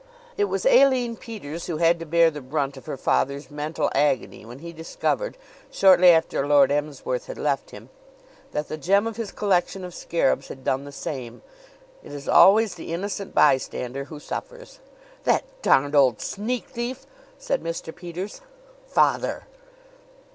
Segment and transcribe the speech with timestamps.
[0.35, 4.43] It was Aline Peters who had to bear the brunt of her father's mental agony
[4.43, 5.37] when he discovered,
[5.69, 7.89] shortly after Lord Emsworth had left him,
[8.51, 11.43] that the gem of his collection of scarabs had done the same.
[12.01, 14.79] It is always the innocent bystander who suffers.
[15.23, 17.05] "The darned old sneak thief!"
[17.37, 17.95] said Mr.
[17.95, 18.41] Peters.
[18.87, 19.43] "Father!"